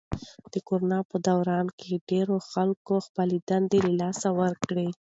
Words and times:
د 0.51 0.53
کرونا 0.67 0.99
په 1.09 1.17
دوران 1.27 1.65
کې 1.79 2.01
ډېری 2.09 2.37
خلکو 2.51 2.93
خپلې 3.07 3.37
دندې 3.49 3.79
له 3.85 3.91
لاسه 4.01 4.27
ورکړې. 4.41 4.87